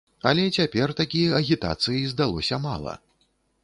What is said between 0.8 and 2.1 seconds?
такі агітацыі